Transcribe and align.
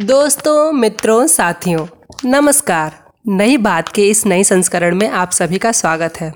दोस्तों, 0.00 0.72
मित्रों, 0.72 1.26
साथियों, 1.26 1.86
नमस्कार। 2.24 2.92
नई 3.28 3.56
बात 3.56 3.88
के 3.88 4.08
इस 4.08 4.26
नए 4.26 4.44
संस्करण 4.44 4.94
में 4.94 5.08
आप 5.08 5.30
सभी 5.30 5.58
का 5.58 5.72
स्वागत 5.72 6.20
है। 6.20 6.32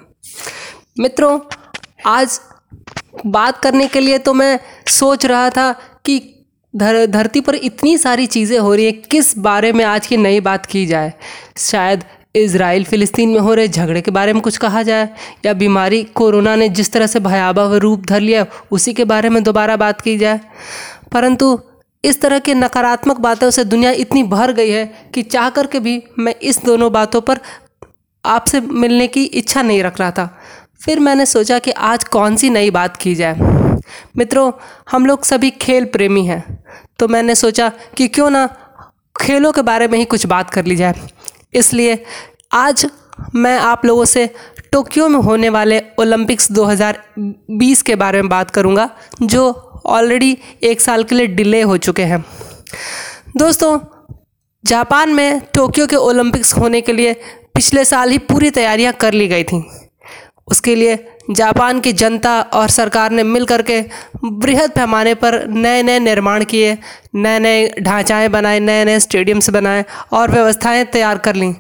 मित्रों, 0.99 1.41
आज 2.07 2.41
बात 3.27 3.59
करने 3.59 3.87
के 3.87 4.01
लिए 4.01 4.19
तो 4.19 4.35
मैं 4.35 4.61
सोच 4.89 5.27
रहा 5.27 5.51
था 5.51 5.73
कि 6.05 6.45
धर, 6.77 7.07
धरती 7.07 7.41
पर 7.41 7.55
इतनी 7.55 7.99
सारी 7.99 8.27
चीज़ें 8.27 8.59
हो 8.59 8.75
रही 8.75 8.85
हैं, 8.85 9.03
किस 9.03 9.39
बारे 9.39 9.73
में 9.73 9.85
आज 9.85 10.07
की 10.07 10.17
नई 10.17 10.41
बात 10.41 10.67
की 10.67 10.87
जाए? 10.87 11.13
शायद 11.59 12.05
इसराइल 12.37 12.85
फ़िलिस्तीन 12.85 13.29
में 13.29 13.41
हो 13.41 13.55
रहे 13.55 13.69
झगड़े 13.69 14.01
के 14.01 14.11
बारे 14.11 14.33
में 14.33 14.43
कुछ 14.43 14.57
कहा 14.57 14.83
जाए, 14.83 15.09
या 15.47 15.53
बीमारी 15.53 16.05
कोरोना 16.05 16.57
ने 16.57 16.69
जिस 16.69 16.93
तरह 16.93 17.07
से 17.07 17.21
भयावह 17.21 17.77
रूप 17.79 18.07
धर 18.07 18.21
लिया 18.21 18.47
उसी 18.71 18.93
के 18.93 19.05
बारे 19.05 19.29
में 19.29 19.43
दोबारा 19.43 19.77
बात 19.77 20.01
की 20.01 20.19
जाए। 20.19 20.41
परंतु 21.13 21.61
इस 22.05 22.21
तरह 22.21 22.39
के 22.39 22.55
नकारात्मक 22.55 23.19
बातों 23.21 23.51
से 23.51 23.65
दुनिया 23.65 23.91
इतनी 23.99 24.23
भर 24.23 24.53
गई 24.53 24.71
है 24.71 24.85
कि 25.15 25.23
चाह 25.25 25.49
कर 25.51 25.67
के 25.67 25.81
भी 25.81 26.03
मैं 26.19 26.35
इस 26.43 26.65
दोनों 26.65 26.93
बातों 26.93 27.21
पर 27.21 27.41
आपसे 28.25 28.61
मिलने 28.61 29.07
की 29.07 29.25
इच्छा 29.25 29.63
नहीं 29.63 29.83
रख 29.83 30.01
रहा 30.01 30.11
था। 30.11 30.29
फिर 30.85 31.01
मैंने 31.01 31.27
सोचा 31.27 31.59
कि 31.59 31.71
आज 31.71 32.05
कौन 32.07 32.37
सी 32.37 32.51
नई 32.51 32.71
बात 32.71 32.97
की 32.97 33.15
जाए। 33.15 33.39
मित्रों, 34.17 34.51
हम 34.91 35.07
लोग 35.07 35.25
सभी 35.25 35.51
खेल 35.51 35.85
प्रेमी 35.85 36.25
हैं 36.27 36.43
तो 36.99 37.09
मैंने 37.09 37.35
सोचा 37.35 37.71
कि 37.97 38.09
क्यों 38.09 38.31
ना 38.31 38.47
खेलों 39.17 39.53
के 39.53 39.63
बारे 39.63 39.89
में 39.89 39.99
ही 39.99 40.05
कुछ 40.05 40.27
बात 40.27 40.51
कर 40.51 40.65
ली 40.65 40.77
जाए। 40.77 40.95
इसलिए 41.55 42.05
आज 42.53 42.87
मैं 43.35 43.59
आप 43.59 43.85
लोगों 43.87 44.05
से 44.05 44.29
टोक्यो 44.73 45.09
में 45.09 45.19
होने 45.21 45.49
वाले 45.49 45.83
ओलंपिक्स 46.01 46.51
2020 46.53 47.83
के 47.83 47.95
बारे 47.95 48.23
में 48.23 48.29
बात 48.29 48.51
करूँगा, 48.51 48.89
जो 49.23 49.74
ऑलरेडी 49.87 50.39
एक 50.63 50.81
साल 50.81 51.05
के 51.05 51.15
लिए 51.15 51.27
डिले 51.27 51.63
हो 51.63 51.77
चुके 51.77 52.03
हैं। 52.03 52.25
दोस्तों, 53.37 53.79
जापान 54.65 55.11
में 55.11 55.41
टोक्यो 55.55 55.87
के 55.87 55.97
ओलंपिक्स 55.97 56.57
होने 56.57 56.81
के 56.81 56.93
लिए 56.93 57.13
पिछले 57.55 57.85
साल 57.85 58.11
ही 58.11 58.19
पूरी 58.19 58.51
तैयारियाँ 58.51 58.93
कर 58.93 59.13
ली 59.13 59.29
गई 59.29 59.45
थी। 59.45 59.71
उसके 60.47 60.75
लिए 60.75 61.17
जापान 61.31 61.81
की 61.81 61.93
जनता 61.93 62.41
और 62.41 62.69
सरकार 62.69 63.11
ने 63.11 63.23
मिल 63.23 63.47
के 63.51 63.85
बृहद 64.25 64.71
पैमाने 64.71 65.15
पर 65.15 65.49
नए 65.49 65.83
नए 65.83 65.99
निर्माण 65.99 66.45
किए 66.45 66.79
नए 67.15 67.39
नए 67.39 67.75
ढांचाएँ 67.81 68.29
बनाए 68.29 68.61
नए 68.61 68.85
नए 68.85 69.01
स्टेडियम्स 69.01 69.51
बनाए 69.51 69.85
और 70.13 70.31
व्यवस्थाएँ 70.31 70.85
तैयार 70.85 71.19
कर 71.19 71.35
लीं। 71.35 71.55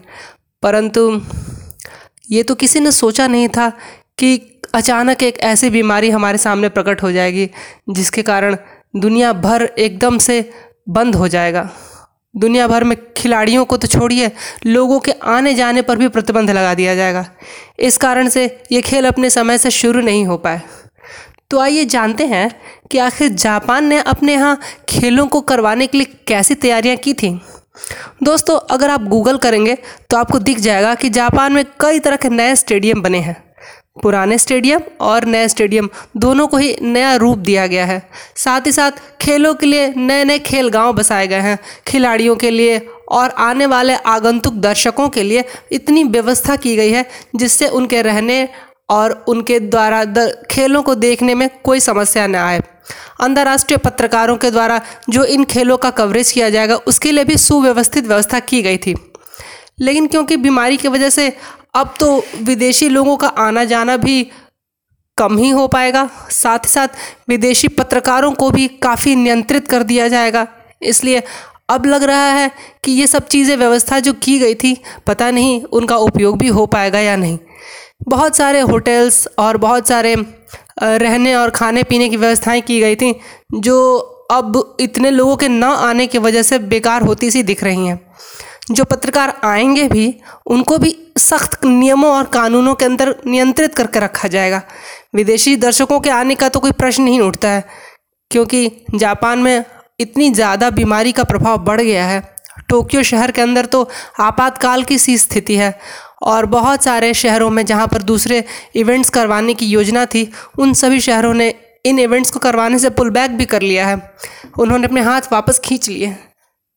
परंतु 0.62 1.20
ये 2.31 2.42
तो 2.42 2.55
किसी 2.55 2.81
ने 2.81 2.92
सोचा 2.92 3.27
नहीं 3.27 3.48
था 3.48 3.72
कि 4.19 4.53
अचानक 4.75 5.22
एक 5.22 5.39
ऐसी 5.42 5.70
बीमारी 5.70 6.11
हमारे 6.11 6.39
सामने 6.39 6.69
प्रकट 6.69 7.03
हो 7.03 7.11
जाएगी, 7.12 7.48
जिसके 7.91 8.22
कारण 8.22 8.56
दुनिया 8.97 9.33
भर 9.33 9.62
एकदम 9.78 10.19
से 10.19 10.50
बंद 10.89 11.14
हो 11.14 11.28
जाएगा। 11.28 11.69
दुनिया 12.34 12.66
भर 12.69 12.84
में 12.84 12.97
खिलाड़ियों 13.16 13.64
को 13.64 13.77
तो 13.77 13.86
छोड़िए, 13.86 14.31
लोगों 14.66 14.98
के 15.00 15.12
आने 15.12 15.55
जाने 15.55 15.83
पर 15.83 15.97
भी 15.97 16.08
प्रतिबंध 16.08 16.50
लगा 16.50 16.75
दिया 16.75 16.94
जाएगा। 16.94 17.25
इस 17.81 17.97
कारण 17.97 18.28
से 18.28 18.44
ये 18.72 18.81
खेल 18.83 19.06
अपने 19.06 19.31
समय 19.31 19.58
से 19.58 19.70
शुरू 19.70 20.00
नहीं 20.00 20.25
हो 20.27 20.36
पाए। 20.36 20.61
तो 21.50 21.59
आइए 21.61 21.84
जानते 21.84 22.27
हैं 22.27 22.50
कि 22.91 22.98
आखिर 22.98 23.28
जापान 23.28 23.84
ने 23.84 23.98
अपने 23.98 24.33
यहाँ 24.33 24.59
खेलों 24.88 25.27
को 25.27 25.41
करवाने 25.42 25.86
के 25.86 25.98
लिए 25.98 26.16
कैसी 26.28 26.55
तैयारियाँ 26.56 26.97
की 26.97 27.14
थी। 27.14 27.31
दोस्तों, 28.22 28.59
अगर 28.70 28.91
आप 28.91 29.03
गूगल 29.05 29.36
करेंगे 29.38 29.77
तो 30.11 30.16
आपको 30.16 30.38
दिख 30.41 30.59
जाएगा 30.61 30.94
कि 30.94 31.09
जापान 31.11 31.53
में 31.53 31.64
कई 31.81 31.98
तरह 31.98 32.16
के 32.16 32.28
नए 32.28 32.55
स्टेडियम 32.56 33.03
बने 33.03 33.19
हैं। 33.19 33.42
पुराने 34.03 34.39
स्टेडियम 34.39 34.81
और 35.00 35.25
नए 35.25 35.48
स्टेडियम, 35.48 35.89
दोनों 36.17 36.47
को 36.47 36.56
ही 36.56 36.77
नया 36.83 37.14
रूप 37.17 37.39
दिया 37.39 37.67
गया 37.67 37.84
है। 37.87 38.03
साथ 38.37 38.67
ही 38.67 38.73
साथ 38.73 38.91
खेलों 39.20 39.55
के 39.55 39.67
लिए 39.67 39.92
नए 39.97 40.25
नए 40.25 40.39
खेल 40.39 40.69
गाँव 40.69 40.92
बसाए 40.92 41.27
गए 41.27 41.41
हैं। 41.41 41.59
खिलाड़ियों 41.87 42.37
के 42.37 42.50
लिए 42.50 42.78
और 43.09 43.31
आने 43.31 43.67
वाले 43.67 43.95
आगंतुक 43.95 44.55
दर्शकों 44.55 45.09
के 45.09 45.22
लिए 45.22 45.45
इतनी 45.72 46.05
व्यवस्था 46.05 46.56
की 46.56 46.77
गई 46.77 46.91
है 46.91 47.05
जिससे 47.37 47.69
उनके 47.69 48.03
रहने 48.03 48.48
और 48.91 49.25
उनके 49.28 49.60
द्वारा 49.60 50.04
खेलों 50.50 50.83
को 50.83 50.94
देखने 50.94 51.34
में 51.34 51.49
कोई 51.65 51.81
समस्या 51.81 52.27
न 52.27 52.34
आए। 52.34 52.62
अंतर्राष्ट्रीय 53.21 53.77
पत्रकारों 53.77 54.37
के 54.37 54.50
द्वारा 54.50 54.81
जो 55.10 55.25
इन 55.25 55.44
खेलों 55.44 55.77
का 55.77 55.91
कवरेज 55.91 56.33
किया 56.33 56.50
जाएगा, 56.50 56.77
उसके 56.77 57.12
लिए 57.12 57.25
भी 57.25 57.37
सुव्यवस्थित 57.37 58.06
व्यवस्था 58.06 58.41
की 58.41 58.62
गई 58.62 58.77
थी। 58.77 58.94
लेकिन 59.81 60.06
क्योंकि 60.06 60.37
बीमारी 60.37 60.77
की 60.77 60.88
वजह 60.88 61.10
से 61.10 61.37
अब 61.74 61.94
तो 62.00 62.24
विदेशी 62.42 62.88
लोगों 62.88 63.16
का 63.16 63.28
आना 63.28 63.64
जाना 63.64 63.96
भी 63.96 64.22
कम 65.18 65.38
ही 65.38 65.50
हो 65.50 65.66
पाएगा। 65.68 66.08
साथ 66.30 66.58
ही 66.58 66.68
साथ 66.68 66.88
विदेशी 67.28 67.68
पत्रकारों 67.70 68.32
को 68.32 68.50
भी 68.50 68.66
काफ़ी 68.82 69.14
नियंत्रित 69.16 69.68
कर 69.68 69.82
दिया 69.82 70.08
जाएगा। 70.08 70.46
इसलिए 70.82 71.22
अब 71.70 71.86
लग 71.86 72.02
रहा 72.02 72.30
है 72.30 72.50
कि 72.84 72.92
ये 72.92 73.06
सब 73.06 73.26
चीज़ें 73.26 73.56
व्यवस्था 73.56 73.98
जो 74.00 74.12
की 74.14 74.38
गई 74.38 74.54
थी, 74.54 74.76
पता 75.06 75.30
नहीं 75.30 75.62
उनका 75.62 75.96
उपयोग 75.98 76.38
भी 76.38 76.48
हो 76.48 76.66
पाएगा 76.66 76.98
या 76.98 77.16
नहीं। 77.16 77.38
बहुत 78.08 78.36
सारे 78.36 78.60
होटल्स 78.62 79.26
और 79.38 79.56
बहुत 79.56 79.88
सारे 79.88 80.14
रहने 80.82 81.34
और 81.34 81.50
खाने 81.50 81.82
पीने 81.82 82.08
की 82.08 82.16
व्यवस्थाएँ 82.16 82.60
की 82.60 82.80
गई 82.80 82.96
थी, 82.96 83.14
जो 83.54 83.96
अब 84.30 84.76
इतने 84.80 85.10
लोगों 85.10 85.36
के 85.36 85.48
न 85.48 85.64
आने 85.64 86.06
की 86.06 86.18
वजह 86.18 86.42
से 86.42 86.58
बेकार 86.58 87.02
होती 87.02 87.30
सी 87.30 87.42
दिख 87.42 87.64
रही 87.64 87.86
हैं। 87.86 88.00
जो 88.66 88.84
पत्रकार 88.84 89.32
आएँगे 89.44 89.88
भी, 89.88 90.14
उनको 90.47 90.78
भी 90.78 90.97
सख्त 91.19 91.64
नियमों 91.64 92.10
और 92.10 92.26
कानूनों 92.26 92.75
के 92.75 92.84
अंदर 92.84 93.14
नियंत्रित 93.26 93.75
करके 93.75 94.00
रखा 94.00 94.28
जाएगा। 94.28 94.62
विदेशी 95.14 95.56
दर्शकों 95.58 95.98
के 96.00 96.10
आने 96.10 96.34
का 96.34 96.48
तो 96.48 96.60
कोई 96.60 96.72
प्रश्न 96.72 97.03
नहीं 97.03 97.20
उठता 97.20 97.48
है, 97.48 97.64
क्योंकि 98.30 98.70
जापान 98.94 99.38
में 99.38 99.64
इतनी 100.00 100.30
ज़्यादा 100.30 100.70
बीमारी 100.72 101.12
का 101.12 101.24
प्रभाव 101.24 101.58
बढ़ 101.58 101.80
गया 101.80 102.06
है। 102.06 102.22
टोक्यो 102.69 103.03
शहर 103.03 103.30
के 103.30 103.42
अंदर 103.42 103.66
तो 103.66 103.88
आपातकाल 104.20 104.82
की 104.84 104.98
सी 104.98 105.16
स्थिति 105.19 105.56
है, 105.56 105.78
और 106.22 106.47
बहुत 106.48 106.84
सारे 106.84 107.12
शहरों 107.14 107.50
में 107.50 107.64
जहाँ 107.66 107.86
पर 107.86 108.03
दूसरे 108.03 108.42
इवेंट्स 108.76 109.10
करवाने 109.10 109.54
की 109.54 109.66
योजना 109.66 110.06
थी, 110.06 110.30
उन 110.58 110.72
सभी 110.74 111.00
शहरों 111.00 111.34
ने 111.34 111.54
इन 111.84 111.98
इवेंट्स 111.98 112.30
को 112.30 112.38
करवाने 112.41 112.78
से 112.78 112.91
पुल 112.91 113.10
बैक 113.10 113.30
भी 113.30 113.44
कर 113.47 113.62
लिया 113.62 113.86
है। 113.86 113.97
उन्होंने 114.58 114.86
अपने 114.86 115.00
हाथ 115.03 115.32
वापस 115.32 115.58
खींच 115.58 115.88
लिए। 115.88 116.14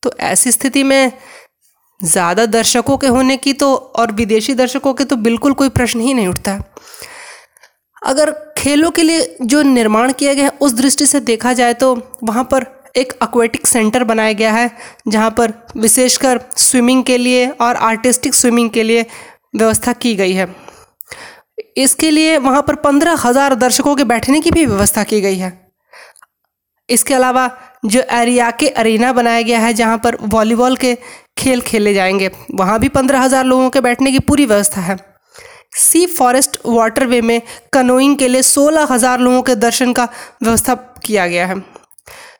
तो 0.02 0.12
ऐसी 0.22 0.50
स्थिति 0.52 0.82
में 0.82 1.12
ज़्यादा 2.00 2.44
दर्शकों 2.46 2.96
के 2.96 3.06
होने 3.08 3.36
की 3.36 3.52
तो 3.52 3.74
और 3.74 4.12
विदेशी 4.12 4.54
दर्शकों 4.54 4.92
के 4.94 5.04
तो 5.04 5.16
बिल्कुल 5.18 5.52
कोई 5.52 5.68
प्रश्न 5.70 6.00
ही 6.00 6.14
नहीं 6.14 6.28
उठता। 6.28 6.58
अगर 8.02 8.30
खेलों 8.58 8.90
के 8.90 9.02
लिए 9.02 9.36
जो 9.42 9.62
निर्माण 9.64 10.12
किया 10.12 10.34
गया 10.34 10.44
है, 10.44 10.52
उस 10.52 10.72
दृष्टि 10.74 11.06
से 11.06 11.20
देखा 11.22 11.52
जाए 11.52 11.74
तो 11.74 11.94
वहाँ 12.24 12.44
पर 12.44 12.66
एक 12.96 13.12
एक्वेटिक 13.22 13.66
सेंटर 13.66 14.04
बनाया 14.04 14.32
गया 14.32 14.52
है, 14.52 14.70
जहाँ 15.08 15.30
पर 15.30 15.52
विशेषकर 15.76 16.40
स्विमिंग 16.58 17.04
के 17.04 17.18
लिए 17.18 17.48
और 17.50 17.76
आर्टिस्टिक 17.76 18.34
स्विमिंग 18.34 18.70
के 18.70 18.82
लिए 18.82 19.06
व्यवस्था 19.56 19.92
की 19.94 20.14
गई 20.16 20.32
है। 20.32 20.48
इसके 21.76 22.10
लिए 22.10 22.36
वहाँ 22.38 22.62
पर 22.62 22.74
पंद्रह 22.80 23.16
हज़ार 23.20 23.54
दर्शकों 23.56 23.94
के 23.96 24.04
बैठने 24.06 24.40
की 24.40 24.50
भी 24.50 24.64
व्यवस्था 24.66 25.04
की 25.04 25.20
गई 25.20 25.36
है। 25.36 25.52
इसके 26.88 27.14
अलावा 27.14 27.50
जो 27.84 28.00
एरिया 28.12 28.50
के 28.52 28.68
अरीना 28.70 29.12
बनाया 29.12 29.42
गया 29.42 29.58
है, 29.60 29.72
जहाँ 29.74 29.98
पर 29.98 30.16
वॉलीबॉल 30.22 30.76
के 30.76 30.96
खेल 31.38 31.60
खेले 31.62 31.94
जाएँगे। 31.94 32.30
वहाँ 32.54 32.78
भी 32.80 32.88
पंद्रह 32.90 33.20
हज़ार 33.20 33.44
लोगों 33.44 33.70
के 33.70 33.80
बैठने 33.80 34.12
की 34.12 34.18
पूरी 34.20 34.46
व्यवस्था 34.46 34.80
है। 34.80 34.96
सी 35.76 36.06
फॉरेस्ट 36.08 36.58
वाटरवे 36.66 37.20
में 37.22 37.40
कनोइंग 37.72 38.16
के 38.18 38.28
लिए 38.28 38.42
सोलह 38.44 38.86
हज़ार 38.90 39.20
लोगों 39.20 39.42
के 39.42 39.54
दर्शन 39.56 39.92
का 39.92 40.08
व्यवस्था 40.42 40.74
किया 41.04 41.26
गया 41.26 41.46
है। 41.46 41.62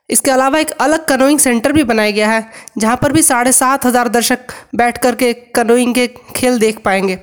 इसके 0.09 0.31
अलावा 0.31 0.59
एक 0.59 0.71
अलग 0.81 1.05
कनोइंग 1.07 1.39
सेंटर 1.39 1.71
भी 1.71 1.83
बनाया 1.83 2.11
गया 2.11 2.29
है, 2.29 2.49
जहाँ 2.77 2.97
पर 2.97 3.11
भी 3.11 3.21
साढ़े 3.23 3.51
सात 3.53 3.85
हज़ार 3.85 4.07
दर्शक 4.09 4.53
बैठ 4.75 4.97
कर 4.97 5.15
के 5.15 5.33
कनोइंग 5.55 5.93
के 5.95 6.07
खेल 6.35 6.59
देख 6.59 6.81
पाएँगे। 6.85 7.19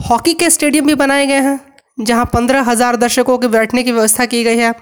हॉकी 0.00 0.34
के 0.34 0.50
स्टेडियम 0.50 0.86
भी 0.86 0.94
बनाए 0.96 1.26
गए 1.26 1.40
हैं, 1.40 1.58
जहाँ 1.98 2.24
पंद्रह 2.34 2.62
हज़ार 2.62 2.96
दर्शकों 2.96 3.36
के 3.38 3.48
बैठने 3.48 3.82
की 3.82 3.92
व्यवस्था 3.92 4.26
की 4.26 4.42
गई 4.44 4.58
है। 4.58 4.74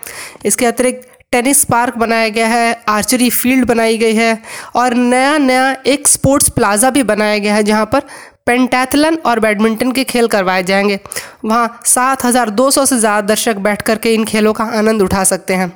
इसके 0.44 0.66
अतिरिक्त 0.66 1.08
टेनिस 1.32 1.62
पार्क 1.64 1.96
बनाया 1.96 2.28
गया 2.28 2.46
है, 2.48 2.82
आर्चरी 2.88 3.28
फ़ील्ड 3.30 3.66
बनाई 3.66 3.98
गई 3.98 4.14
है 4.14 4.42
और 4.76 4.94
नया 4.94 5.36
नया 5.38 5.70
एक 5.86 6.08
स्पोर्ट्स 6.08 6.48
प्लाज़ा 6.48 6.90
भी 6.90 7.02
बनाया 7.02 7.36
गया 7.38 7.54
है 7.54 7.62
जहाँ 7.62 7.84
पर 7.86 8.00
पेंटैथलन 8.46 9.16
और 9.26 9.40
बैडमिंटन 9.40 9.92
के 9.92 10.04
खेल 10.04 10.26
करवाए 10.28 10.62
जाएँगे। 10.62 10.98
वहाँ 11.44 11.80
सात 11.86 12.24
हज़ार 12.24 12.50
दो 12.50 12.70
सौ 12.70 12.84
से 12.86 12.98
ज़्यादा 12.98 13.26
दर्शक 13.26 13.56
बैठ 13.58 13.82
कर 13.82 13.98
के 13.98 14.14
इन 14.14 14.24
खेलों 14.24 14.52
का 14.52 14.64
आनंद 14.78 15.02
उठा 15.02 15.24
सकते 15.24 15.54
हैं। 15.54 15.72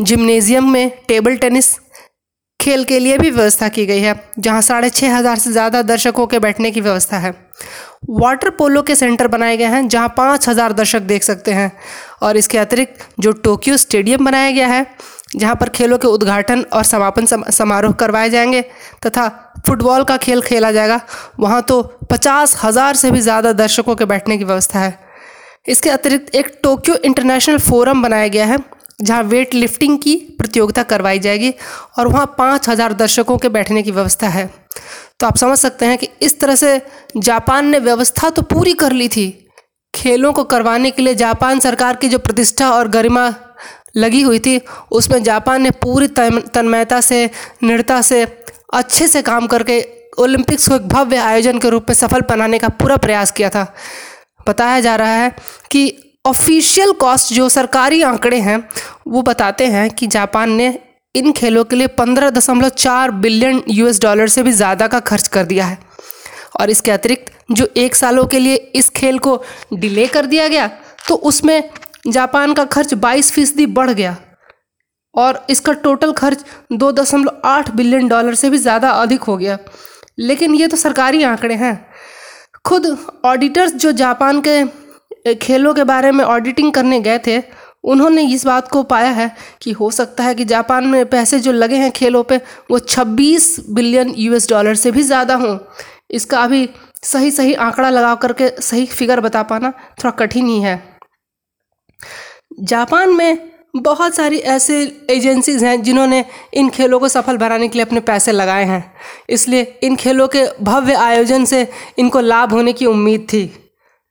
जिम्नेज़ियम 0.00 0.70
में 0.72 0.90
टेबल 1.08 1.36
टेनिस 1.36 1.74
खेल 2.66 2.84
के 2.84 2.98
लिए 2.98 3.18
भी 3.18 3.30
व्यवस्था 3.30 3.68
की 3.68 3.84
गई 3.86 4.00
है, 4.00 4.14
जहाँ 4.38 4.60
साढ़े 4.62 4.88
छः 4.90 5.16
हज़ार 5.16 5.38
से 5.38 5.50
ज़्यादा 5.52 5.82
दर्शकों 5.84 6.26
के 6.26 6.38
बैठने 6.38 6.70
की 6.70 6.80
व्यवस्था 6.80 7.18
है। 7.18 7.30
वाटर 8.12 8.50
पोलो 8.50 8.82
के 8.82 8.94
सेंटर 8.96 9.28
बनाए 9.28 9.56
गए 9.56 9.64
हैं, 9.64 9.86
जहाँ 9.88 10.08
पाँच 10.16 10.48
हज़ार 10.48 10.72
दर्शक 10.72 11.02
देख 11.02 11.22
सकते 11.22 11.52
हैं, 11.52 11.70
और 12.22 12.36
इसके 12.36 12.58
अतिरिक्त 12.58 13.06
जो 13.20 13.32
टोक्यो 13.44 13.76
स्टेडियम 13.76 14.24
बनाया 14.24 14.50
गया 14.50 14.66
है, 14.66 14.86
जहाँ 15.36 15.54
पर 15.54 15.68
खेलों 15.68 15.98
के 15.98 16.08
उद्घाटन 16.08 16.64
और 16.72 16.84
समापन 16.84 17.26
समारोह 17.52 17.92
करवाए 17.94 18.30
जाएँगे, 18.30 18.62
तथा 19.06 19.28
फुटबॉल 19.66 20.04
का 20.04 20.16
खेल 20.18 20.42
खेला 20.42 20.72
जाएगा, 20.72 21.00
वहाँ 21.40 21.62
तो 21.62 21.82
पचास 22.10 22.56
हज़ार 22.64 22.96
से 22.96 23.10
भी 23.10 23.20
ज़्यादा 23.20 23.52
दर्शकों 23.54 23.96
के 23.96 24.04
बैठने 24.06 24.38
की 24.38 24.44
व्यवस्था 24.44 24.80
है। 24.80 24.98
इसके 25.68 25.90
अतिरिक्त 25.90 26.34
एक 26.34 26.58
टोक्यो 26.62 26.94
इंटरनेशनल 26.96 27.58
फोरम 27.60 28.02
बनाया 28.02 28.28
गया 28.28 28.46
है 28.46 28.58
जहाँ 28.98 29.22
वेट 29.24 29.54
लिफ्टिंग 29.54 29.98
की 29.98 30.14
प्रतियोगिता 30.38 30.82
करवाई 30.84 31.18
जाएगी 31.18 31.52
और 31.98 32.08
वहाँ 32.08 32.34
पाँच 32.38 32.68
हज़ार 32.68 32.92
दर्शकों 32.94 33.36
के 33.38 33.48
बैठने 33.48 33.82
की 33.82 33.90
व्यवस्था 33.90 34.28
है। 34.28 34.46
तो 35.20 35.26
आप 35.26 35.36
समझ 35.36 35.58
सकते 35.58 35.86
हैं 35.86 35.98
कि 35.98 36.08
इस 36.22 36.38
तरह 36.40 36.54
से 36.54 36.80
जापान 37.18 37.66
ने 37.66 37.78
व्यवस्था 37.80 38.30
तो 38.30 38.42
पूरी 38.44 38.72
कर 38.74 38.92
ली 38.92 39.08
थी। 39.08 39.26
खेलों 39.94 40.32
को 40.32 40.44
करवाने 40.44 40.90
के 40.90 41.02
लिए 41.02 41.14
जापान 41.14 41.60
सरकार 41.60 41.96
की 41.96 42.08
जो 42.08 42.18
प्रतिष्ठा 42.18 42.70
और 42.70 42.88
गरिमा 42.88 43.32
लगी 43.96 44.20
हुई 44.22 44.38
थी, 44.38 44.60
उसमें 44.92 45.22
जापान 45.22 45.62
ने 45.62 45.70
पूरी 45.72 46.08
तन्मयता 46.08 47.00
से, 47.00 47.30
नृता 47.62 48.00
से, 48.02 48.22
अच्छे 48.74 49.06
से 49.08 49.22
काम 49.22 49.46
करके 49.46 49.80
ओलंपिक्स 50.18 50.68
को 50.68 50.74
एक 50.74 50.88
भव्य 50.88 51.16
आयोजन 51.18 51.58
के 51.58 51.70
रूप 51.70 51.86
में 51.88 51.94
सफल 51.94 52.20
बनाने 52.28 52.58
का 52.58 52.68
पूरा 52.70 52.96
प्रयास 52.96 53.30
किया 53.30 53.50
था। 53.50 53.64
बताया 54.48 54.80
जा 54.80 54.96
रहा 54.96 55.14
है 55.14 55.30
कि 55.70 56.05
ऑफिशियल 56.26 56.92
कॉस्ट 56.92 57.32
जो 57.34 57.48
सरकारी 57.48 58.02
आंकड़े 58.02 58.38
हैं, 58.40 58.58
वो 59.08 59.22
बताते 59.22 59.66
हैं 59.66 59.88
कि 59.90 60.06
जापान 60.08 60.50
ने 60.52 60.78
इन 61.14 61.32
खेलों 61.32 61.64
के 61.64 61.76
लिए 61.76 61.86
पंद्रह 61.96 62.30
दशमलव 62.30 62.68
चार 62.68 63.10
बिलियन 63.18 63.62
यूएस 63.70 64.00
डॉलर 64.00 64.28
से 64.28 64.42
भी 64.42 64.52
ज़्यादा 64.52 64.86
का 64.88 65.00
खर्च 65.02 65.28
कर 65.28 65.44
दिया 65.46 65.66
है। 65.66 65.78
और 66.60 66.70
इसके 66.70 66.90
अतिरिक्त, 66.90 67.32
जो 67.50 67.68
एक 67.76 67.94
सालों 67.94 68.24
के 68.26 68.38
लिए 68.38 68.56
इस 68.74 68.88
खेल 68.90 69.18
को 69.18 69.42
डिले 69.74 70.06
कर 70.08 70.26
दिया 70.26 70.48
गया 70.48 70.66
तो 71.08 71.14
उसमें 71.24 71.70
जापान 72.08 72.52
का 72.54 72.64
खर्च 72.66 72.94
बाईस 72.96 73.30
फ़ीसदी 73.32 73.66
बढ़ 73.68 73.90
गया। 73.92 74.16
और 75.14 75.44
इसका 75.50 75.72
टोटल 75.74 76.12
खर्च 76.14 76.44
दो 76.72 76.90
दशमलव 76.92 77.40
आठ 77.44 77.70
बिलियन 77.72 78.08
डॉलर 78.08 78.34
से 78.34 78.50
भी 78.50 78.58
ज़्यादा 78.58 78.90
अधिक 78.92 79.22
हो 79.22 79.36
गया। 79.36 79.58
लेकिन 80.20 80.54
ये 80.54 80.66
तो 80.68 80.76
सरकारी 80.76 81.22
आंकड़े 81.24 81.54
हैं। 81.56 81.74
खुद 82.64 82.96
ऑडिटर्स 83.24 83.74
जो 83.74 83.92
जापान 83.94 84.40
के 84.40 84.62
खेलों 85.34 85.74
के 85.74 85.84
बारे 85.84 86.12
में 86.12 86.24
ऑडिटिंग 86.24 86.72
करने 86.72 87.00
गए 87.00 87.18
थे। 87.26 87.42
उन्होंने 87.84 88.22
इस 88.24 88.44
बात 88.46 88.68
को 88.68 88.82
पाया 88.82 89.10
है 89.10 89.30
कि 89.62 89.72
हो 89.72 89.90
सकता 89.90 90.24
है 90.24 90.34
कि 90.34 90.44
जापान 90.44 90.86
में 90.86 91.04
पैसे 91.06 91.38
जो 91.40 91.52
लगे 91.52 91.76
हैं 91.76 91.90
खेलों 91.90 92.22
पे, 92.22 92.36
वो 92.70 92.78
26 92.78 93.56
बिलियन 93.70 94.14
यूएस 94.18 94.48
डॉलर 94.50 94.74
से 94.74 94.90
भी 94.90 95.02
ज़्यादा 95.02 95.34
हों। 95.34 95.56
इसका 96.10 96.38
अभी 96.38 96.68
सही 97.02 97.30
सही 97.30 97.54
आंकड़ा 97.54 97.90
लगा 97.90 98.14
करके 98.14 98.48
सही 98.60 98.86
फिगर 98.86 99.20
बता 99.20 99.42
पाना 99.42 99.70
थोड़ा 99.70 100.10
कठिन 100.16 100.46
ही 100.46 100.60
है। 100.60 100.82
जापान 102.60 103.10
में 103.10 103.38
बहुत 103.76 104.14
सारी 104.14 104.38
ऐसे 104.38 104.80
एजेंसीज 105.10 105.64
हैं 105.64 105.82
जिन्होंने 105.82 106.24
इन 106.54 106.68
खेलों 106.70 106.98
को 107.00 107.08
सफल 107.08 107.36
बनाने 107.36 107.68
के 107.68 107.78
लिए 107.78 107.84
अपने 107.84 108.00
पैसे 108.00 108.32
लगाए 108.32 108.64
हैं। 108.64 108.82
इसलिए 109.30 109.62
इन 109.82 109.96
खेलों 109.96 110.28
के 110.28 110.44
भव्य 110.62 110.94
आयोजन 110.94 111.44
से 111.44 111.66
इनको 111.98 112.20
लाभ 112.20 112.52
होने 112.52 112.72
की 112.72 112.86
उम्मीद 112.86 113.26
थी। 113.32 113.44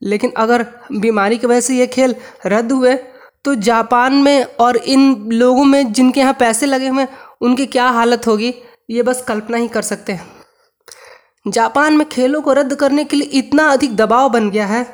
लेकिन 0.01 0.31
अगर 0.37 0.65
बीमारी 0.91 1.37
की 1.37 1.47
वजह 1.47 1.59
से 1.59 1.75
ये 1.75 1.87
खेल 1.87 2.15
रद्द 2.45 2.71
हुए 2.71 2.95
तो 3.45 3.53
जापान 3.55 4.13
में 4.13 4.43
और 4.59 4.77
इन 4.77 5.13
लोगों 5.31 5.63
में 5.65 5.91
जिनके 5.93 6.19
यहाँ 6.19 6.33
पैसे 6.33 6.65
लगे 6.65 6.87
हुए 6.87 7.01
हैं, 7.01 7.09
उनकी 7.41 7.65
क्या 7.65 7.87
हालत 7.87 8.27
होगी? 8.27 8.53
ये 8.89 9.03
बस 9.03 9.23
कल्पना 9.27 9.57
ही 9.57 9.67
कर 9.67 9.81
सकते 9.81 10.13
हैं। 10.13 10.31
जापान 11.47 11.97
में 11.97 12.07
खेलों 12.09 12.41
को 12.41 12.53
रद्द 12.53 12.73
करने 12.75 13.03
के 13.03 13.17
लिए 13.17 13.27
इतना 13.39 13.67
अधिक 13.67 13.95
दबाव 13.95 14.29
बन 14.29 14.49
गया 14.49 14.65
है 14.67 14.85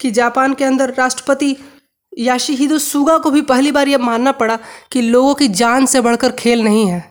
कि 0.00 0.10
जापान 0.10 0.54
के 0.54 0.64
अंदर 0.64 0.92
राष्ट्रपति 0.98 1.56
याशिहिदो 2.12 2.78
सुगा 2.78 3.16
को 3.18 3.30
भी 3.30 3.40
पहली 3.42 3.72
बार 3.72 3.88
यह 3.88 3.98
मानना 3.98 4.32
पड़ा 4.32 4.58
कि 4.92 5.02
लोगों 5.02 5.34
की 5.34 5.48
जान 5.48 5.86
से 5.86 6.00
बढ़कर 6.00 6.32
खेल 6.32 6.64
नहीं 6.64 6.86
है। 6.86 7.02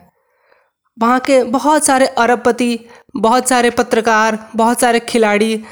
वहाँ 0.98 1.20
के 1.20 1.44
बहुत 1.44 1.86
सारे 1.86 2.08
अरबपति, 2.08 2.80
बहुत 3.16 3.48
सारे 3.50 3.70
पत्रकार, 3.70 4.38
बहुत 4.56 4.80
सारे 4.80 5.00
खिलाड़ी 5.00 5.64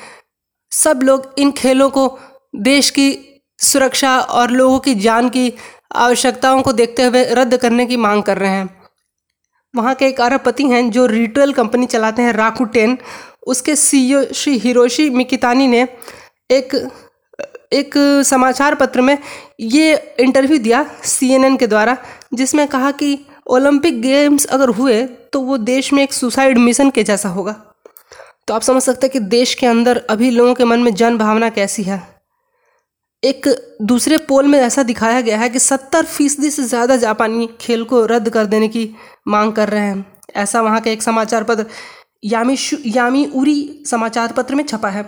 सब 0.76 1.00
लोग 1.04 1.34
इन 1.38 1.52
खेलों 1.52 1.90
को, 1.90 2.08
देश 2.56 2.90
की 2.90 3.18
सुरक्षा 3.60 4.18
और 4.20 4.52
लोगों 4.52 4.80
की 4.80 4.96
जान 4.96 5.30
की 5.30 5.52
आवश्यकताओं 5.96 6.62
को 6.62 6.74
देखते 6.74 7.04
हुए 7.04 7.24
रद्द 7.32 7.58
करने 7.58 7.86
की 7.86 7.98
मांग 7.98 8.24
कर 8.24 8.38
रहे 8.38 8.50
हैं। 8.50 8.70
वहाँ 9.74 9.94
के 9.96 10.08
एक 10.08 10.22
अरबपति 10.22 10.64
हैं 10.64 10.90
जो 10.92 11.06
रिटेल 11.06 11.54
कंपनी 11.54 11.86
चलाते 11.86 12.22
हैं, 12.22 12.34
राकुटेन। 12.34 12.98
उसके 13.48 13.76
सीईओ 13.76 14.24
श्री 14.34 14.58
हिरोशी 14.58 15.10
मिकितानी 15.10 15.68
ने 15.68 15.88
एक 16.52 16.76
एक 17.74 17.94
समाचार 18.26 18.76
पत्र 18.76 19.02
में 19.02 19.18
ये 19.60 19.96
इंटरव्यू 20.20 20.58
दिया 20.58 20.86
सीएनएन 21.04 21.58
के 21.58 21.68
द्वारा, 21.68 21.98
जिसमें 22.34 22.68
कहा 22.68 22.92
कि 22.92 23.18
ओलंपिक 23.48 24.02
गेम्स 24.02 24.46
अगर 24.48 24.70
हुए 24.70 25.02
तो 25.34 25.40
वो 25.42 25.58
देश 25.58 25.92
में 25.94 26.02
एक 26.04 26.14
सुसाइड 26.14 26.58
मिशन 26.58 26.90
के 26.90 27.04
जैसा 27.04 27.30
होगा। 27.30 27.56
तो 28.48 28.54
आप 28.54 28.62
समझ 28.62 28.82
सकते 28.84 29.06
हैं 29.06 29.12
कि 29.12 29.20
देश 29.20 29.54
के 29.56 29.66
अंदर 29.68 29.98
अभी 30.10 30.30
लोगों 30.32 30.54
के 30.54 30.64
मन 30.64 30.80
में 30.80 30.94
जन 30.96 31.18
भावना 31.18 31.50
कैसी 31.50 31.84
है। 31.84 32.02
एक 33.24 33.48
दूसरे 33.82 34.18
पोल 34.24 34.48
में 34.48 34.60
ऐसा 34.60 34.84
दिखाया 34.84 35.22
गया 35.22 35.38
है 35.38 35.50
कि 35.50 35.60
सत्तर 35.60 36.06
फ़ीसदी 36.06 36.50
से 36.52 36.64
ज़्यादा 36.64 36.96
जापानी 36.98 37.48
खेल 37.62 37.84
को 37.84 38.06
रद्द 38.06 38.30
कर 38.30 38.46
देने 38.46 38.68
की 38.68 38.90
मांग 39.28 39.54
कर 39.54 39.70
रहे 39.70 39.82
हैं। 39.82 40.06
ऐसा 40.36 40.62
वहाँ 40.62 40.82
के 40.82 40.92
एक 40.92 41.04
समाचार 41.04 41.44
पत्र 41.44 41.66
यामी 42.26 42.58
यामी 42.88 43.26
उरी 43.36 43.84
समाचार 43.86 44.34
पत्र 44.34 44.56
में 44.56 44.64
छपा 44.64 44.90
है। 44.90 45.04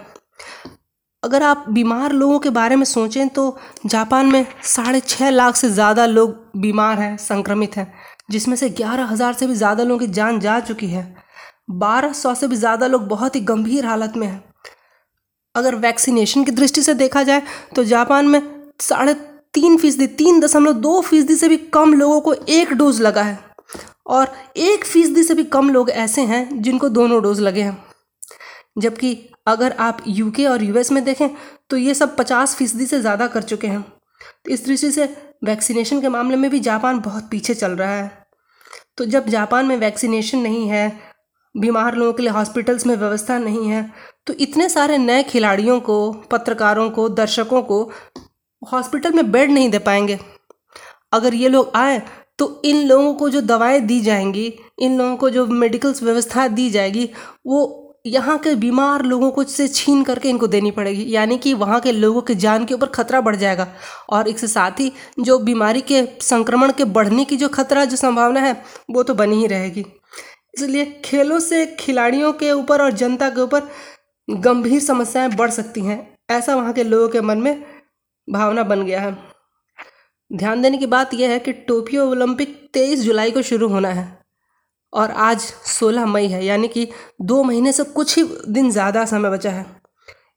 अगर 1.24 1.44
आप 1.44 1.66
बीमार 1.70 2.12
लोगों 2.14 2.40
के 2.40 2.50
बारे 2.50 2.76
में 2.76 2.86
सोचें 2.86 3.28
तो 3.30 3.58
जापान 3.86 4.26
में 4.26 4.46
साढ़े 4.66 5.00
छः 5.00 5.30
लाख 5.30 5.56
से 5.56 5.70
ज़्यादा 5.70 6.06
लोग 6.06 6.36
बीमार 6.58 7.00
हैं, 7.00 7.16
संक्रमित 7.18 7.78
हैं, 7.78 7.94
जिसमें 8.32 8.56
से 8.56 8.70
ग्यारह 8.72 9.06
हज़ार 9.06 9.34
से 9.34 9.48
भी 9.48 9.56
ज़्यादा 9.56 9.84
लोगों 9.84 10.00
की 10.00 10.08
जान 10.14 10.40
जा 10.40 10.60
चुकी 10.62 10.88
है। 10.88 11.04
बारह 11.68 12.14
सौ 12.14 12.34
से 12.36 12.48
भी 12.48 12.56
ज़्यादा 12.56 12.88
लोग 12.88 13.08
बहुत 13.08 13.36
ही 13.36 13.42
गंभीर 13.44 13.86
हालत 13.86 14.14
में 14.18 14.28
हैं। 14.28 14.44
अगर 15.56 15.76
वैक्सीनेशन 15.78 16.44
की 16.44 16.52
दृष्टि 16.54 16.82
से 16.82 16.94
देखा 16.96 17.24
जाए 17.24 17.42
तो 17.76 17.84
जापान 17.86 18.28
में 18.28 18.42
साढ़े 18.82 19.14
तीन 19.54 19.78
फ़ीसदी, 19.78 20.08
तीन 20.08 20.40
दशमलव 20.40 20.74
दो 20.76 21.02
फ़ीसदी 21.02 21.36
से 21.36 21.48
भी 21.50 21.58
कम 21.74 21.94
लोगों 21.94 22.20
को 22.22 22.34
एक 22.34 22.74
डोज 22.74 23.02
लगा 23.02 23.22
है। 23.24 23.40
और 24.08 24.36
एक 24.58 24.86
फ़ीसदी 24.86 25.24
से 25.24 25.34
भी 25.36 25.44
कम 25.46 25.70
लोग 25.70 25.90
ऐसे 25.92 26.22
हैं 26.24 26.62
जिनको 26.62 26.90
दोनों 26.90 27.22
डोज 27.24 27.40
लगे 27.40 27.62
हैं। 27.62 27.78
जबकि 28.78 29.18
अगर 29.48 29.72
आप 29.80 30.04
यूके 30.08 30.46
और 30.46 30.64
यूएस 30.64 30.92
में 30.92 31.04
देखें 31.04 31.30
तो 31.70 31.78
ये 31.78 31.94
सब 31.94 32.16
पचास 32.16 32.56
फ़ीसदी 32.56 32.86
से 32.86 33.00
ज़्यादा 33.02 33.28
कर 33.28 33.44
चुके 33.44 33.68
हैं। 33.68 33.82
तो 33.82 34.52
इस 34.52 34.66
दृष्टि 34.66 34.92
से 34.92 35.06
वैक्सीनेशन 35.46 36.02
के 36.02 36.10
मामले 36.10 36.38
में 36.38 36.50
भी 36.52 36.60
जापान 36.62 37.00
बहुत 37.00 37.28
पीछे 37.32 37.54
चल 37.56 37.72
रहा 37.72 37.94
है। 37.94 38.12
तो 38.98 39.06
जब 39.06 39.28
जापान 39.30 39.66
में 39.66 39.76
वैक्सीनेशन 39.78 40.40
नहीं 40.40 40.68
है 40.70 40.88
बीमार 41.56 41.96
लोगों 41.96 42.14
के 42.14 42.24
लिए 42.24 42.32
हॉस्पिटल्स 42.32 42.86
में 42.86 42.96
व्यवस्था 42.96 43.38
नहीं 43.38 43.68
है। 43.68 43.90
तो 44.28 44.34
इतने 44.34 44.68
सारे 44.70 44.98
नए 44.98 45.24
खिलाड़ियों 45.24 45.80
को, 45.80 46.12
पत्रकारों 46.32 46.90
को, 46.90 47.08
दर्शकों 47.10 47.62
को 47.62 47.82
हॉस्पिटल 48.62 49.14
में 49.14 49.32
बेड 49.32 49.52
नहीं 49.52 49.70
दे 49.70 49.80
पाएँगे। 49.80 50.20
अगर 51.14 51.34
ये 51.34 51.50
लोग 51.50 51.72
आए 51.76 52.02
तो 52.40 52.62
इन 52.66 52.88
लोगों 52.88 53.14
को 53.14 53.30
जो 53.30 53.42
दवाएँ 53.42 53.80
दी 53.82 54.00
जाएँगी, 54.02 54.54
इन 54.80 54.98
लोगों 54.98 55.16
को 55.18 55.30
जो 55.30 55.46
मेडिकल्स 55.48 56.02
व्यवस्था 56.04 56.48
दी 56.48 56.70
जाएगी, 56.70 57.10
वो 57.48 57.84
यहाँ 58.06 58.38
के 58.38 58.54
बीमार 58.56 59.04
लोगों 59.04 59.30
को 59.32 59.44
से 59.44 59.68
छीन 59.68 60.04
करके 60.04 60.30
इनको 60.30 60.48
देनी 60.48 60.72
पड़ेगी। 60.72 61.06
यानी 61.10 61.38
कि 61.38 61.54
वहाँ 61.54 61.80
के 61.80 61.92
लोगों 61.92 62.22
के 62.22 62.36
जान 62.36 62.66
के 62.66 62.74
ऊपर 62.74 62.88
खतरा 62.88 63.22
बढ़ 63.22 63.36
जाएगा। 63.36 63.68
और 64.10 64.28
इसके 64.28 64.48
साथ 64.48 64.80
ही 64.80 64.92
जो 65.20 65.38
बीमारी 65.40 65.82
के 65.82 66.04
संक्रमण 66.22 66.72
के 66.72 66.84
बढ़ने 66.86 67.26
की 67.26 67.38
जो 67.38 67.50
खतरा, 67.50 67.86
जो 67.86 67.98
संभावना 67.98 68.40
है, 68.40 68.62
वो 68.92 69.04
तो 69.04 69.14
बनी 69.14 69.36
ही 69.36 69.48
रहेगी। 69.48 69.86
इसलिए 70.58 70.86
खेलों 71.06 71.40
से 71.40 71.66
खिलाड़ियों 71.80 72.32
के 72.34 72.52
ऊपर 72.52 72.82
और 72.82 72.92
जनता 72.92 73.30
के 73.30 73.42
ऊपर 73.42 73.68
गंभीर 74.28 74.80
समस्याएँ 74.80 75.30
बढ़ 75.32 75.52
सकती 75.52 75.82
हैं। 75.82 75.98
ऐसा 76.30 76.56
वहाँ 76.56 76.74
के 76.74 76.84
लोगों 76.84 77.10
के 77.10 77.22
मन 77.22 77.38
में 77.38 77.64
भावना 78.28 78.64
बन 78.64 78.82
गया 78.86 79.02
है। 79.02 79.16
ध्यान 80.32 80.62
देने 80.62 80.78
की 80.78 80.86
बात 80.86 81.14
यह 81.14 81.30
है 81.30 81.40
कि 81.40 81.52
टोक्यो 81.68 82.06
ओलंपिक 82.06 82.58
तेईस 82.74 83.02
जुलाई 83.02 83.32
को 83.32 83.42
शुरू 83.42 83.68
होना 83.68 83.90
है 83.90 84.06
और 84.94 85.12
आज 85.12 85.40
16 85.68 86.06
मई 86.06 86.28
है, 86.28 86.44
यानी 86.46 86.68
कि 86.68 86.88
दो 87.22 87.44
महीने 87.44 87.72
से 87.72 87.84
कुछ 87.84 88.18
ही 88.18 88.24
दिन 88.50 88.72
ज़्यादा 88.72 89.06
समय 89.06 89.30
बचा 89.30 89.52
है। 89.52 89.66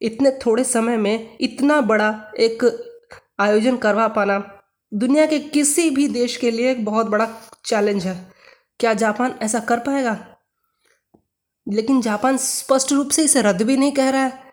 इतने 0.02 0.30
थोड़े 0.46 0.64
समय 0.64 0.96
में 0.96 1.36
इतना 1.40 1.80
बड़ा 1.82 2.10
एक 2.38 2.64
आयोजन 3.40 3.76
करवा 3.76 4.08
पाना 4.08 4.38
दुनिया 4.92 5.26
के 5.26 5.38
किसी 5.38 5.88
भी 5.90 6.06
देश 6.10 6.36
के 6.36 6.50
लिए 6.50 6.70
एक 6.70 6.84
बहुत 6.84 7.06
बड़ा 7.06 7.28
चैलेंज 7.64 8.06
है। 8.06 8.29
क्या 8.80 8.92
जापान 8.94 9.34
ऐसा 9.42 9.60
कर 9.60 9.78
पाएगा? 9.78 10.16
लेकिन 11.66 12.00
जापान 12.00 12.36
स्पष्ट 12.36 12.92
रूप 12.92 13.10
से 13.10 13.24
इसे 13.24 13.42
रद्द 13.42 13.62
भी 13.62 13.76
नहीं 13.76 13.92
कह 13.92 14.10
रहा 14.10 14.22
है। 14.22 14.52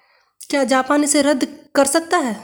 क्या 0.49 0.63
जापान 0.63 1.03
इसे 1.03 1.21
रद्द 1.21 1.47
कर 1.75 1.85
सकता 1.85 2.17
है? 2.17 2.35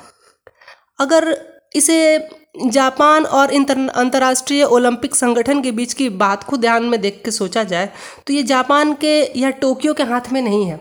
अगर 0.99 1.37
इसे 1.75 2.29
जापान 2.65 3.25
और 3.25 3.51
अंतर्राष्ट्रीय 3.95 4.63
ओलंपिक 4.63 5.15
संगठन 5.15 5.61
के 5.61 5.71
बीच 5.71 5.93
की 5.93 6.09
बात 6.09 6.43
को 6.43 6.57
ध्यान 6.57 6.83
में 6.83 7.01
देख 7.01 7.21
के 7.25 7.31
सोचा 7.31 7.63
जाए 7.63 7.89
तो 8.27 8.33
ये 8.33 8.43
जापान 8.43 8.93
के 8.93 9.39
या 9.39 9.49
टोक्यो 9.49 9.93
के 9.93 10.03
हाथ 10.03 10.31
में 10.31 10.41
नहीं 10.41 10.65
है। 10.65 10.79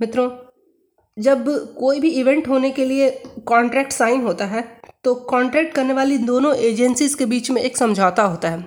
मित्रों 0.00 0.28
जब 1.18 1.46
कोई 1.78 2.00
भी 2.00 2.08
इवेंट 2.10 2.48
होने 2.48 2.70
के 2.70 2.84
लिए 2.84 3.10
कॉन्ट्रैक्ट 3.46 3.92
साइन 3.92 4.22
होता 4.22 4.44
है 4.44 4.62
तो 5.04 5.14
कॉन्ट्रैक्ट 5.14 5.74
करने 5.74 5.94
वाली 5.94 6.16
दोनों 6.18 6.54
एजेंसीज 6.56 7.14
के 7.14 7.26
बीच 7.26 7.50
में 7.50 7.60
एक 7.62 7.76
समझौता 7.76 8.22
होता 8.22 8.48
है। 8.48 8.64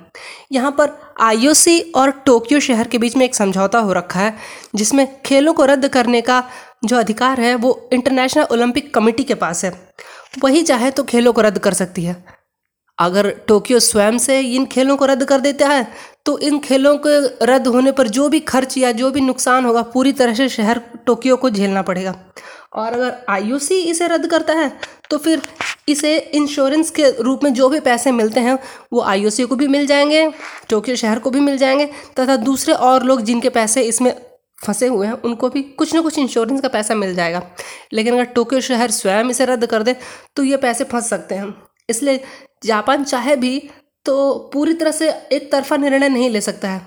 यहाँ 0.52 0.72
पर 0.72 0.92
आईओसी 1.22 1.80
और 1.96 2.12
टोक्यो 2.26 2.60
शहर 2.60 2.88
के 2.88 2.98
बीच 2.98 3.16
में 3.18 3.26
एक 3.26 3.36
समझौता 3.36 3.80
हो 3.80 3.94
रखा 3.94 4.20
है, 4.20 4.34
जिसमें 4.76 5.08
खेलों 5.22 5.54
को 5.54 5.66
रद्द 5.66 5.88
करने 5.88 6.22
का 6.22 6.44
जो 6.86 6.98
अधिकार 6.98 7.40
है, 7.40 7.56
वो 7.56 7.90
इंटरनेशनल 7.94 8.48
ओलंपिक 8.52 8.94
कमेटी 8.94 9.24
के 9.24 9.36
पास 9.36 9.64
है। 9.66 9.72
वही 10.44 10.62
चाहे 10.64 10.92
तो 10.92 11.04
खेलों 11.04 11.34
को 11.34 11.42
रद्द 11.42 11.60
कर 11.60 11.74
सकती 11.74 12.04
है। 12.04 12.24
अगर 13.02 13.30
टोक्यो 13.48 13.80
स्वयं 13.82 14.18
से 14.18 14.40
इन 14.40 14.66
खेलों 14.66 14.96
को 14.98 15.06
रद्द 15.06 15.26
कर 15.26 15.40
देता 15.40 15.68
है 15.68 15.88
तो 16.26 16.38
इन 16.40 16.60
खेलों 16.60 16.98
के 16.98 17.18
रद्द 17.46 17.68
होने 17.68 17.92
पर 17.92 18.08
जो 18.10 18.28
भी 18.30 18.40
खर्च 18.42 18.78
या 18.78 18.92
जो 18.94 19.12
भी 19.12 19.22
नुकसान 19.22 19.66
होगा, 19.66 19.82
पूरी 19.84 20.12
तरह 20.14 20.34
से 20.34 20.48
शहर 20.50 20.82
टोक्यो 21.06 21.36
को 21.38 21.50
झेलना 21.50 21.82
पड़ेगा। 21.82 22.16
और 22.74 22.94
अगर 22.94 23.14
आईओसी 23.30 23.80
इसे 23.82 24.08
रद्द 24.08 24.28
करता 24.28 24.54
है 24.54 24.72
तो 25.10 25.18
फिर 25.18 25.42
इसे 25.90 26.18
इंश्योरेंस 26.18 26.90
के 26.92 27.10
रूप 27.20 27.44
में 27.44 27.54
जो 27.54 27.70
भी 27.70 27.80
पैसे 27.80 28.12
मिलते 28.12 28.40
हैं, 28.40 28.58
वो 28.94 29.02
आईओसी 29.04 29.44
को 29.44 29.56
भी 29.56 29.68
मिल 29.68 29.86
जाएँगे, 29.88 30.30
टोक्यो 30.70 30.96
शहर 30.96 31.20
को 31.20 31.30
भी 31.30 31.40
मिल 31.40 31.58
जाएँगे, 31.58 31.86
तथा 32.20 32.36
दूसरे 32.38 32.74
और 32.74 33.04
लोग 33.04 33.22
जिनके 33.22 33.50
पैसे 33.50 33.82
इसमें 33.84 34.14
फंसे 34.60 34.88
हुए 34.88 35.08
हैं, 35.08 35.14
उनको 35.16 35.50
भी 35.50 35.62
कुछ 35.74 35.94
ना 35.96 36.02
कुछ 36.02 36.18
इंश्योरेंस 36.20 36.62
का 36.62 36.68
पैसा 36.68 36.96
मिल 36.96 37.16
जाएगा। 37.16 37.42
लेकिन 37.94 38.14
अगर 38.14 38.24
टोक्यो 38.32 38.62
शहर 38.62 38.92
स्वयं 38.92 39.30
इसे 39.30 39.46
रद्द 39.46 39.66
कर 39.66 39.84
दे 39.84 39.96
तो 40.36 40.44
ये 40.44 40.58
पैसे 40.60 40.84
फंस 40.86 41.10
सकते 41.10 41.36
हैं। 41.36 41.54
इसलिए 41.90 42.24
जापान 42.62 43.04
चाहे 43.04 43.36
भी 43.36 43.58
तो 44.06 44.16
पूरी 44.54 44.74
तरह 44.74 44.92
से 44.92 45.10
एक 45.34 45.52
तरफा 45.52 45.78
निर्णय 45.78 46.10
नहीं 46.10 46.30
ले 46.30 46.42
सकता 46.42 46.70
है। 46.70 46.82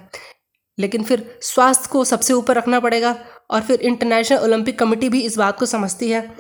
लेकिन 0.79 1.03
फिर 1.05 1.25
स्वास्थ्य 1.43 1.89
को 1.93 2.05
सबसे 2.05 2.33
ऊपर 2.33 2.57
रखना 2.57 2.81
पड़ेगा 2.81 3.17
और 3.51 3.61
फिर 3.61 3.81
इंटरनेशनल 3.83 4.39
ओलंपिक 4.39 4.79
कमेटी 4.79 5.09
भी 5.09 5.21
इस 5.23 5.37
बात 5.39 5.59
को 5.59 5.67
समझती 5.67 6.11
है। 6.11 6.31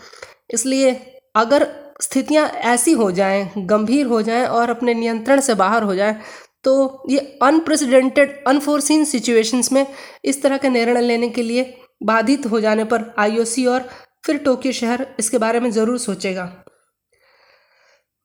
इसलिए 0.50 0.93
अगर 1.37 1.67
स्थितियाँ 2.03 2.49
ऐसी 2.49 2.93
हो 2.93 3.11
जाएँ, 3.12 3.50
गंभीर 3.59 4.07
हो 4.07 4.21
जाएँ 4.23 4.47
और 4.47 4.71
अपने 4.71 4.95
नियंत्रण 4.95 5.41
से 5.41 5.55
बाहर 5.55 5.83
हो 5.83 5.95
जाएँ 5.95 6.17
तो 6.64 7.03
ये 7.11 7.19
अनप्रेसिडेंटेड 7.43 8.43
अनफोर्सिन 8.47 9.05
सिचुएशंस 9.05 9.73
में 9.73 9.87
इस 10.25 10.43
तरह 10.43 10.57
के 10.57 10.69
निर्णय 10.69 11.00
लेने 11.00 11.29
के 11.29 11.43
लिए 11.43 11.75
बाधित 12.03 12.47
हो 12.47 12.61
जाने 12.61 12.85
पर 12.85 13.12
आईओसी 13.19 13.67
और 13.67 13.88
फिर 14.26 14.38
टोक्यो 14.38 14.73
शहर 14.73 15.07
इसके 15.19 15.38
बारे 15.38 15.61
में 15.61 15.71
ज़रूर 15.71 15.99
सोचेगा। 15.99 16.45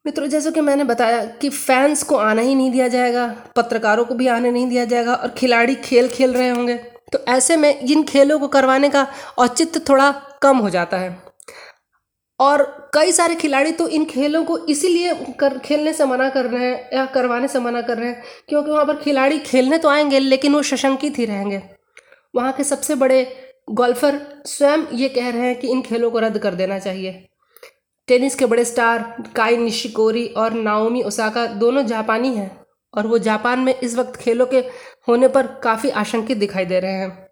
मित्रों, 0.10 0.28
जैसे 0.28 0.52
कि 0.52 0.62
मैंने 0.62 0.84
बताया 0.84 1.26
कि 1.26 1.50
फैंस 1.50 2.04
को 2.04 2.16
आना 2.16 2.42
ही 2.42 2.56
नहीं 2.56 2.72
दिया 2.72 2.88
जाएगा, 2.88 3.26
पत्रकारों 3.56 4.06
को 4.06 4.16
भी 4.16 4.28
आने 4.28 4.52
नहीं 4.52 4.68
दिया 4.68 4.86
जाएगा 4.86 5.14
और 5.14 5.30
खिलाड़ी 5.30 5.76
खेल 5.76 6.08
खेल 6.08 6.34
रहे 6.34 6.50
होंगे। 6.50 6.76
तो 7.14 7.20
ऐसे 7.28 7.58
में 7.58 7.80
इन 7.80 8.04
खेलों 8.04 8.40
को 8.40 8.48
करवाने 8.48 8.90
का 8.90 9.06
औचित्य 9.38 9.80
थोड़ा 9.80 10.12
कम 10.42 10.58
हो 10.58 10.70
जाता 10.70 10.98
है। 10.98 11.18
और 12.40 12.64
कई 12.94 13.12
सारे 13.12 13.36
खिलाड़ी 13.36 13.72
तो 13.72 13.88
इन 13.88 14.06
खेलों 14.06 14.44
को 14.46 14.58
इसीलिए 14.58 15.14
कर, 15.40 15.58
खेलने 15.58 15.94
से 15.94 16.06
मना 16.06 16.30
कर 16.30 16.46
रहे 16.46 16.66
हैं 16.66 16.90
या 16.94 17.06
करवाने 17.06 17.48
से 17.48 17.60
मना 17.60 17.82
कर 17.82 17.98
रहे 17.98 18.10
हैं 18.10 18.24
क्योंकि 18.50 18.72
वहाँ 18.72 18.86
पर 18.86 18.96
खिलाड़ी 18.96 19.40
खेलने 19.40 19.78
तो 19.78 19.90
आएँगे, 19.90 20.20
लेकिन 20.20 20.54
वो 20.54 20.64
सशंकित 20.64 21.20
ही 21.20 21.26
रहेंगे। 21.26 21.62
वहाँ 22.36 22.52
के 22.52 22.64
सबसे 22.64 22.96
बड़े 22.96 23.26
गोल्फर 23.72 24.22
स्वयं 24.46 24.88
ये 24.94 25.10
कह 25.10 25.30
रहे 25.30 25.42
हैं 25.42 25.60
कि 25.60 25.68
इन 25.68 25.82
खेलों 25.82 26.12
को 26.12 26.20
रद्द 26.20 26.38
कर 26.38 26.56
देना 26.56 26.80
चाहिए। 26.80 27.26
टेनिस 28.10 28.36
के 28.36 28.46
बड़े 28.46 28.64
स्टार 28.66 29.02
काई 29.36 29.58
निशिकोरी 29.58 30.26
और 30.38 30.54
नाओमी 30.54 31.02
ओसाका 31.04 31.46
दोनों 31.56 31.86
जापानी 31.86 32.34
हैं 32.36 32.50
और 32.94 33.08
वो 33.08 33.18
जापान 33.20 33.60
में 33.60 33.74
इस 33.74 33.96
वक्त 33.96 34.16
खेलों 34.20 34.46
के 34.46 34.60
होने 35.08 35.28
पर 35.28 35.48
काफ़ी 35.64 35.90
आशंकित 36.02 36.38
दिखाई 36.38 36.66
दे 36.66 36.80
रहे 36.80 36.92
हैं। 36.92 37.28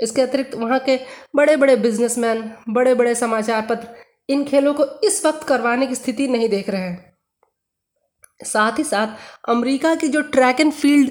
इसके 0.00 0.22
अतिरिक्त 0.22 0.54
वहाँ 0.54 0.78
के 0.78 0.98
बड़े 1.36 1.56
बड़े 1.56 1.74
बिजनेसमैन 1.76 2.50
बड़े 2.68 2.94
बड़े 2.94 3.14
समाचार 3.14 3.66
पत्र 3.70 3.88
इन 4.28 4.44
खेलों 4.44 4.72
को 4.74 4.84
इस 5.04 5.24
वक्त 5.26 5.46
करवाने 5.48 5.86
की 5.86 5.94
स्थिति 5.94 6.28
नहीं 6.28 6.48
देख 6.48 6.70
रहे 6.70 6.80
हैं। 6.80 7.16
साथ 8.44 8.78
ही 8.78 8.84
साथ 8.84 9.50
अमेरिका 9.50 9.94
की 9.94 10.08
जो 10.08 10.22
track 10.30 10.60
and 10.60 10.72
field 10.72 11.10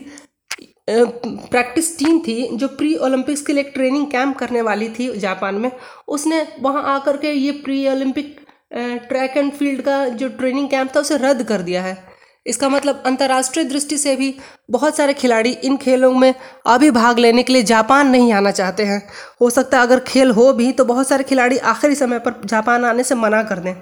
practice 0.89 1.97
team 1.99 2.19
थी, 2.19 2.57
जो 2.57 2.67
प्री 2.67 2.95
ओलंपिक्स 2.97 3.41
के 3.41 3.53
लिए 3.53 3.63
ट्रेनिंग 3.69 4.05
कैंप 4.11 4.35
करने 4.37 4.61
वाली 4.61 4.89
थी 4.89 5.11
जापान 5.19 5.55
में, 5.55 5.71
उसने 6.07 6.41
वहाँ 6.61 6.83
आकर 6.95 7.17
के 7.17 7.31
ये 7.31 7.51
pre 7.63 7.87
Olympic 7.89 8.35
track 8.71 9.37
and 9.37 9.51
field 9.53 9.81
का 9.81 10.05
जो 10.07 10.27
ट्रेनिंग 10.29 10.69
कैंप 10.69 10.95
था, 10.95 10.99
उसे 10.99 11.17
रद्द 11.17 11.43
कर 11.43 11.61
दिया 11.61 11.81
है। 11.83 11.97
इसका 12.45 12.69
मतलब 12.69 13.01
अंतर्राष्ट्रीय 13.05 13.65
दृष्टि 13.65 13.97
से 13.97 14.15
भी 14.15 14.33
बहुत 14.71 14.97
सारे 14.97 15.13
खिलाड़ी 15.13 15.51
इन 15.51 15.77
खेलों 15.77 16.11
में 16.13 16.33
अभी 16.67 16.91
भाग 16.91 17.19
लेने 17.19 17.43
के 17.43 17.53
लिए 17.53 17.63
जापान 17.65 18.07
नहीं 18.09 18.31
आना 18.33 18.51
चाहते 18.51 18.83
हैं। 18.85 19.01
हो 19.41 19.49
सकता 19.49 19.77
है 19.77 19.83
अगर 19.83 19.99
खेल 20.07 20.31
हो 20.31 20.51
भी 20.53 20.71
तो 20.71 20.85
बहुत 20.85 21.07
सारे 21.07 21.23
खिलाड़ी 21.23 21.57
आखिरी 21.67 21.95
समय 21.95 22.19
पर 22.19 22.41
जापान 22.45 22.85
आने 22.85 23.03
से 23.03 23.15
मना 23.15 23.41
कर 23.43 23.59
दें। 23.59 23.73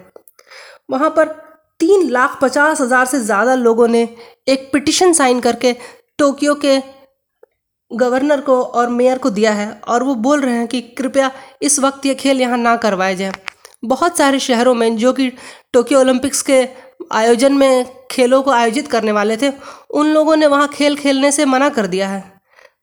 वहाँ 0.90 1.10
पर 1.10 1.28
तीन 1.80 2.10
लाख 2.10 2.38
पचास 2.42 2.82
हज़ार 2.82 3.06
से 3.06 3.20
ज़्यादा 3.22 3.56
लोगों 3.56 3.88
ने 3.88 4.08
एक 4.48 4.70
पिटिशन 4.74 5.14
साइन 5.14 5.40
करके 5.40 5.74
टोक्यो 6.20 6.56
के 6.56 6.78
गवर्नर 7.92 8.42
को 8.42 8.62
और 8.62 8.90
मेयर 8.90 9.18
को 9.18 9.30
दिया 9.30 9.52
है 9.54 9.72
और 9.88 10.04
वो 10.04 10.16
बोल 10.24 10.42
रहे 10.42 10.56
हैं 10.56 10.68
कि 10.68 10.82
कृपया 10.98 11.32
इस 11.62 11.80
वक्त 11.80 12.06
ये 12.06 12.16
खेल 12.16 12.42
यहाँ 12.42 12.58
ना 12.58 12.76
करवाए 12.78 13.16
जाए। 13.16 13.32
बहुत 13.84 14.18
सारे 14.18 14.40
शहरों 14.40 14.74
में 14.74 14.96
जो 14.98 15.14
कि 15.14 15.32
टोक्यो 15.74 16.00
ओलंपिक्स 16.00 16.42
के 16.42 16.68
आयोजन 17.12 17.54
में 17.54 17.86
खेलों 18.12 18.42
को 18.44 18.52
आयोजित 18.52 18.88
करने 18.88 19.12
वाले 19.12 19.38
थे, 19.38 19.52
उन 19.90 20.08
लोगों 20.08 20.36
ने 20.36 20.48
वहाँ 20.48 20.68
खेल 20.68 20.96
खेलने 20.96 21.32
से 21.32 21.46
मना 21.46 21.70
कर 21.70 21.88
दिया 21.88 22.08
है। 22.10 22.24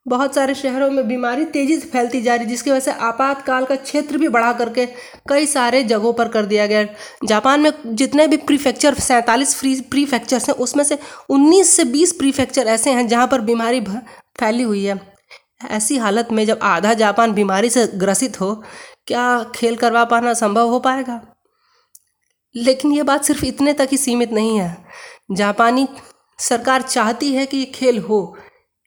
बहुत 0.09 0.35
सारे 0.35 0.55
शहरों 0.55 0.91
में 0.91 1.07
बीमारी 1.09 1.45
तेज़ी 1.45 1.77
से 1.77 1.89
फैलती 1.89 2.21
जा 2.23 2.35
रही, 2.35 2.47
जिसकी 2.47 2.71
वजह 2.71 2.81
से 2.81 2.93
आपातकाल 3.01 3.65
का 3.65 3.75
क्षेत्र 3.77 4.19
भी 4.19 4.29
बढ़ा 4.29 4.53
करके 4.53 4.87
कई 5.29 5.47
सारे 5.47 5.83
जगहों 5.85 6.13
पर 6.13 6.29
कर 6.29 6.47
दिया 6.47 6.67
गया 6.67 6.85
जापान 7.25 7.61
में 7.61 7.71
जितने 7.87 8.27
भी 8.27 8.37
प्रीफेक्चर, 8.39 8.95
सैंतालीस 8.95 9.55
फ्री, 9.57 9.81
प्रीफेक्चर्स 9.81 10.49
हैं, 10.49 10.57
उसमें 10.57 10.85
से 10.85 10.99
19 11.31 11.77
से 11.77 11.85
20 11.85 12.13
प्रीफेक्चर 12.13 12.67
ऐसे 12.69 12.91
हैं 12.91 13.07
जहाँ 13.09 13.27
पर 13.27 13.41
बीमारी 13.41 13.81
फैली 13.81 14.63
हुई 14.63 14.85
है। 14.85 15.01
ऐसी 15.71 15.97
हालत 15.97 16.29
में 16.33 16.45
जब 16.47 16.59
आधा 16.63 16.93
जापान 16.95 17.33
बीमारी 17.33 17.71
से 17.71 17.87
ग्रसित 17.95 18.41
हो 18.41 18.63
क्या 19.07 19.45
खेल 19.55 19.77
करवा 19.77 20.05
पाना 20.05 20.35
संभव 20.35 20.69
हो 20.69 20.79
पाएगा? 20.81 21.21
लेकिन 22.57 22.93
ये 22.93 23.03
बात 23.03 23.25
सिर्फ़ 23.25 23.45
इतने 23.45 23.73
तक 23.73 23.89
ही 23.91 23.97
सीमित 23.97 24.33
नहीं 24.33 24.59
है। 24.61 24.85
जापानी 25.33 25.89
सरकार 26.39 26.83
चाहती 26.83 27.33
है 27.33 27.47
कि 27.47 27.57
ये 27.57 27.65
खेल 27.65 27.99
हो। 27.99 28.37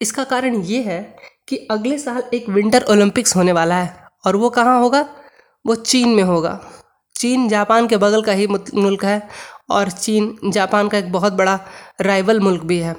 इसका 0.01 0.23
कारण 0.23 0.61
ये 0.61 0.81
है 0.81 1.15
कि 1.47 1.57
अगले 1.71 1.97
साल 1.97 2.23
एक 2.33 2.49
विंटर 2.49 2.85
ओलंपिक्स 2.89 3.35
होने 3.35 3.51
वाला 3.51 3.75
है। 3.75 4.03
और 4.25 4.35
वो 4.35 4.49
कहाँ 4.49 4.79
होगा? 4.79 5.09
वो 5.65 5.75
चीन 5.75 6.09
में 6.09 6.23
होगा। 6.23 6.59
चीन 7.15 7.47
जापान 7.49 7.87
के 7.87 7.97
बगल 7.97 8.21
का 8.21 8.31
ही 8.31 8.47
मुल्क 8.47 9.03
है 9.05 9.29
और 9.69 9.91
चीन 9.91 10.37
जापान 10.45 10.87
का 10.89 10.97
एक 10.97 11.11
बहुत 11.11 11.33
बड़ा 11.33 11.59
राइवल 12.01 12.39
मुल्क 12.39 12.63
भी 12.63 12.77
है। 12.79 12.95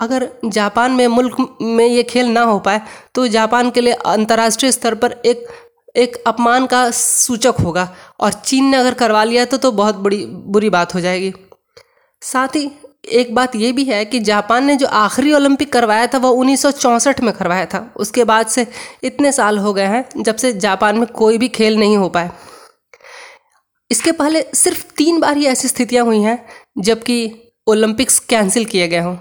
अगर 0.00 0.28
जापान 0.44 0.92
में 0.92 1.06
मुल्क 1.08 1.58
में 1.62 1.86
ये 1.86 2.02
खेल 2.02 2.26
ना 2.26 2.42
हो 2.42 2.58
पाए 2.58 2.80
तो 3.14 3.26
जापान 3.28 3.70
के 3.70 3.80
लिए 3.80 3.92
अंतर्राष्ट्रीय 3.94 4.72
स्तर 4.72 4.94
पर 4.94 5.12
एक 5.26 5.46
एक 5.96 6.16
अपमान 6.26 6.66
का 6.66 6.90
सूचक 6.90 7.54
होगा 7.60 7.88
और 8.20 8.32
चीन 8.32 8.64
ने 8.64 8.76
अगर 8.76 8.94
करवा 8.94 9.24
लिया 9.24 9.44
तो 9.44 9.56
तो 9.56 9.72
बहुत 9.72 9.96
बड़ी 9.96 10.24
बुरी 10.26 10.70
बात 10.70 10.94
हो 10.94 11.00
जाएगी। 11.00 11.32
साथ 12.22 12.56
ही 12.56 12.70
एक 13.04 13.34
बात 13.34 13.56
ये 13.56 13.72
भी 13.72 13.84
है 13.84 14.04
कि 14.04 14.18
जापान 14.20 14.64
ने 14.64 14.76
जो 14.76 14.86
आखिरी 14.86 15.32
ओलंपिक 15.32 15.72
करवाया 15.72 16.06
था 16.06 16.18
वो 16.18 16.30
1964 16.34 17.20
में 17.20 17.32
करवाया 17.34 17.66
था। 17.66 17.92
उसके 17.96 18.24
बाद 18.24 18.46
से 18.46 18.66
इतने 19.02 19.32
साल 19.32 19.58
हो 19.58 19.72
गए 19.74 19.86
हैं 19.86 20.22
जब 20.22 20.36
से 20.36 20.52
जापान 20.52 20.98
में 20.98 21.06
कोई 21.06 21.38
भी 21.38 21.48
खेल 21.48 21.78
नहीं 21.78 21.96
हो 21.96 22.08
पाए 22.08 22.30
इसके 23.90 24.12
पहले 24.12 24.44
सिर्फ़ 24.54 24.84
तीन 24.96 25.20
बार 25.20 25.36
ही 25.36 25.46
ऐसी 25.46 25.68
स्थितियाँ 25.68 26.04
हुई 26.04 26.20
हैं 26.20 26.46
जबकि 26.78 27.18
ओलंपिक्स 27.66 28.18
कैंसिल 28.18 28.64
किए 28.64 28.88
गए 28.88 29.00
हों। 29.00 29.16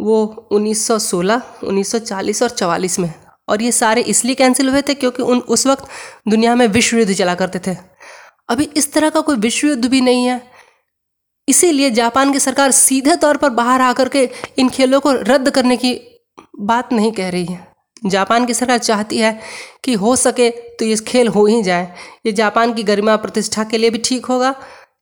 वो 0.00 0.48
1916, 0.52 1.42
1940 1.64 2.42
और 2.42 2.50
44 2.50 2.98
में। 2.98 3.12
और 3.48 3.62
ये 3.62 3.72
सारे 3.72 4.02
इसलिए 4.02 4.34
कैंसिल 4.34 4.68
हुए 4.68 4.82
थे 4.82 4.94
क्योंकि 4.94 5.22
उन, 5.22 5.38
उस 5.38 5.66
वक्त 5.66 5.84
दुनिया 6.28 6.54
में 6.54 6.66
विश्व 6.68 6.98
युद्ध 6.98 7.12
चला 7.12 7.34
करते 7.34 7.60
थे। 7.66 7.76
अभी 8.48 8.64
इस 8.76 8.92
तरह 8.92 9.10
का 9.10 9.20
कोई 9.20 9.36
विश्व 9.36 9.66
युद्ध 9.68 9.84
भी 9.84 10.00
नहीं 10.00 10.26
है। 10.26 10.40
इसीलिए 11.48 11.90
जापान 11.90 12.32
की 12.32 12.40
सरकार 12.40 12.70
सीधे 12.70 13.16
तौर 13.16 13.36
पर 13.36 13.50
बाहर 13.50 13.80
आकर 13.80 14.08
के 14.08 14.28
इन 14.58 14.68
खेलों 14.68 15.00
को 15.00 15.12
रद्द 15.12 15.50
करने 15.50 15.76
की 15.76 16.00
बात 16.60 16.92
नहीं 16.92 17.12
कह 17.12 17.28
रही 17.28 17.44
है। 17.44 17.66
जापान 18.06 18.46
की 18.46 18.54
सरकार 18.54 18.78
चाहती 18.78 19.18
है 19.18 19.38
कि 19.84 19.92
हो 19.94 20.14
सके 20.16 20.48
तो 20.50 20.84
ये 20.84 20.96
खेल 20.96 21.28
हो 21.28 21.44
ही 21.46 21.62
जाए। 21.62 21.92
ये 22.26 22.32
जापान 22.32 22.74
की 22.74 22.82
गरिमा 22.82 23.16
प्रतिष्ठा 23.16 23.64
के 23.64 23.78
लिए 23.78 23.90
भी 23.90 23.98
ठीक 23.98 24.26
होगा। 24.26 24.54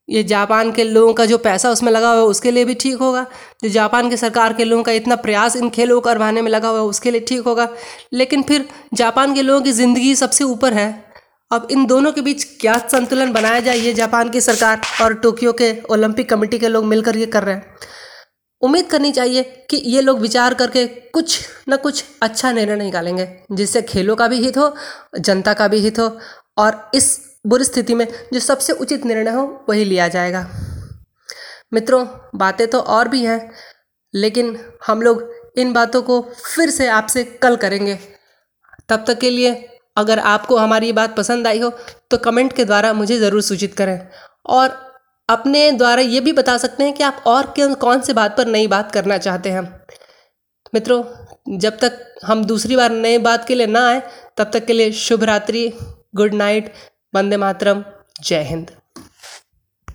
ये 0.09 0.23
जापान 0.25 0.71
के 0.73 0.85
लोगों 0.85 1.13
का 1.15 1.25
जो 1.27 1.39
पैसा 1.39 1.71
उसमें 1.71 1.91
लगा 1.93 2.11
हुआ 2.11 2.19
है, 2.19 2.25
उसके 2.25 2.51
लिए 2.51 2.65
भी 2.65 2.75
ठीक 2.75 2.97
होगा। 2.97 3.27
जो 3.63 3.69
जापान 3.69 4.11
की 4.11 4.17
सरकार 4.17 4.53
के 4.53 4.65
लोगों 4.65 4.83
का 4.83 4.93
इतना 4.93 5.17
प्रयास 5.17 5.57
इन 5.57 5.71
खेलों 5.71 6.01
को 6.01 6.05
करवाने 6.05 6.43
में 6.43 6.51
लगा 6.51 6.69
हुआ 6.69 6.79
है, 6.79 6.85
उसके 6.85 7.11
लिए 7.11 7.21
ठीक 7.21 7.43
होगा। 7.43 7.69
लेकिन 8.13 8.43
फिर 8.43 8.69
जापान 8.95 9.35
के 9.35 9.43
लोगों 9.43 9.61
की 9.61 9.73
ज़िंदगी 9.73 10.15
सबसे 10.15 10.45
ऊपर 10.45 10.75
है। 10.75 11.13
अब 11.51 11.69
इन 11.71 11.87
दोनों 11.87 12.13
के 12.13 12.21
बीच 12.21 12.45
क्या 12.61 12.77
संतुलन 12.89 13.33
बनाया 13.33 13.61
जाए, 13.61 13.77
ये 13.77 13.93
जापान 13.95 14.31
की 14.31 14.41
सरकार 14.41 14.81
और 15.03 15.15
टोक्यो 15.15 15.53
के 15.53 15.73
ओलंपिक 15.91 16.29
कमेटी 16.31 16.59
के 16.59 16.69
लोग 16.69 16.85
मिलकर 16.85 17.17
ये 17.17 17.27
कर 17.27 17.45
रहे 17.45 17.55
हैं। 17.55 17.77
उम्मीद 18.63 18.87
करनी 18.87 19.11
चाहिए 19.13 19.43
कि 19.71 19.77
ये 19.87 20.01
लोग 20.01 20.21
विचार 20.21 20.55
करके 20.55 20.87
कुछ 20.87 21.41
न 21.69 21.77
कुछ 21.77 22.05
अच्छा 22.23 22.53
निर्णय 22.53 22.77
निकालेंगे, 22.77 23.29
जिससे 23.53 23.83
खेलों 23.83 24.17
का 24.17 24.29
भी 24.29 24.37
हित 24.37 24.59
हो, 24.59 24.75
जनता 25.19 25.55
का 25.55 25.69
भी 25.69 25.79
हित 25.79 25.99
हो, 25.99 26.17
और 26.59 26.91
इस 26.95 27.19
बुरी 27.45 27.65
स्थिति 27.65 27.95
में 27.95 28.07
जो 28.33 28.41
सबसे 28.41 28.73
उचित 28.75 29.05
निर्णय 29.05 29.31
हो, 29.31 29.65
वही 29.69 29.85
लिया 29.85 30.09
जाएगा। 30.09 30.47
मित्रों, 31.73 32.07
बातें 32.35 32.67
तो 32.69 32.81
और 32.81 33.09
भी 33.09 33.25
हैं, 33.25 33.51
लेकिन 34.15 34.59
हम 34.87 35.03
लोग 35.03 35.31
इन 35.59 35.73
बातों 35.73 36.03
को 36.03 36.21
फिर 36.47 36.71
से 36.71 36.87
आपसे 36.91 37.25
कल 37.43 37.57
करेंगे। 37.57 37.99
तब 38.89 39.05
तक 39.07 39.19
के 39.19 39.31
लिए 39.31 39.53
अगर 39.97 40.19
आपको 40.19 40.57
हमारी 40.57 40.87
ये 40.87 40.93
बात 40.93 41.17
पसंद 41.17 41.47
आई 41.47 41.59
हो 41.61 41.71
तो 42.11 42.19
कमेंट 42.19 42.53
के 42.53 42.65
द्वारा 42.65 42.93
मुझे 42.93 43.19
ज़रूर 43.19 43.43
सूचित 43.43 43.75
करें। 43.75 43.99
और 44.49 44.77
अपने 45.29 45.71
द्वारा 45.73 46.03
ये 46.03 46.21
भी 46.21 46.33
बता 46.33 46.57
सकते 46.59 46.85
हैं 46.85 46.93
कि 46.93 47.03
आप 47.03 47.23
और 47.27 47.53
कौन 47.59 48.01
से 48.01 48.13
बात 48.13 48.37
पर 48.37 48.47
नई 48.47 48.67
बात 48.69 48.93
करना 48.93 49.19
चाहते 49.19 49.51
हैं। 49.51 49.63
मित्रों, 50.75 51.03
जब 51.59 51.79
तक 51.79 51.99
हम 52.25 52.45
दूसरी 52.45 52.77
बार 52.77 52.91
नए 52.93 53.19
बात 53.21 53.47
के 53.47 53.55
लिए 53.55 53.67
ना 53.67 53.87
आए, 53.89 54.03
तब 54.37 54.51
तक 54.53 54.65
के 54.67 54.73
लिए 54.73 54.93
शुभ 54.95 55.25
रात्रि 55.25 55.73
गुड 56.17 56.35
नाइट 56.35 56.73
वंदे 57.15 57.37
मातरम 57.37 57.85
जय 58.25 58.43
हिंद। 58.51 58.71